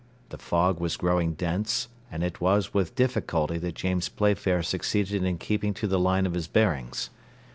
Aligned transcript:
The 0.29 0.39
fog 0.39 0.79
was 0.79 0.97
growing 0.97 1.35
dense, 1.35 1.87
and 2.11 2.23
it 2.23 2.41
was 2.41 2.73
with 2.73 2.95
difficulty 2.95 3.59
that 3.59 3.75
James 3.75 4.09
Playfair 4.09 4.63
succeeded 4.63 5.23
in 5.23 5.37
keeping 5.37 5.75
to 5.75 5.85
the 5.85 5.99
line 5.99 6.25
of 6.25 6.33
his 6.33 6.47
bearings. 6.47 7.11